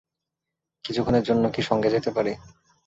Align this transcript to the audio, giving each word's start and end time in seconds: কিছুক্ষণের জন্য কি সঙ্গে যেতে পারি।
কিছুক্ষণের 0.85 1.23
জন্য 1.23 1.43
কি 1.49 1.61
সঙ্গে 1.61 1.89
যেতে 1.89 2.09
পারি। 2.11 2.31